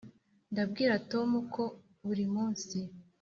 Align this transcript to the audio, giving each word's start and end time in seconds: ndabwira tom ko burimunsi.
ndabwira 0.51 0.93
tom 1.11 1.29
ko 1.53 1.63
burimunsi. 2.05 2.77